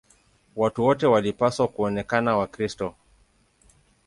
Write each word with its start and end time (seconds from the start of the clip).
Watu 0.55 0.83
wote 0.83 1.05
walipaswa 1.07 1.67
kuonekana 1.67 2.37
Wakristo. 2.37 2.95